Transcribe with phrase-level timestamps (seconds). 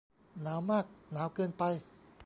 [0.41, 1.63] หนาวมาก หนาวเกินไป